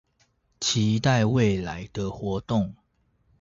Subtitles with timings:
[0.59, 2.73] 期待未來的活動